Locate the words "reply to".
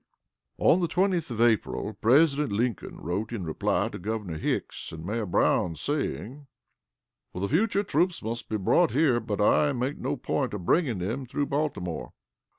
3.45-3.99